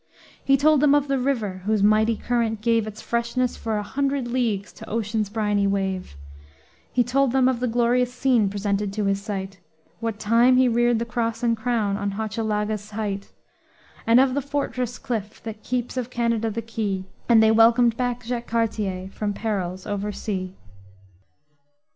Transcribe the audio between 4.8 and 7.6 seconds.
ocean's briny wave; He told them of